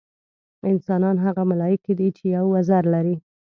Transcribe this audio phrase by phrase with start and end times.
[0.71, 3.15] انسانان هغه ملایکې دي چې یو وزر لري.